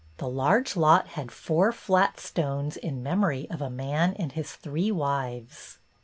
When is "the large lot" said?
0.17-1.09